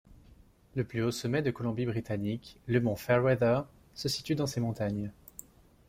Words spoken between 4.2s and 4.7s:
dans ces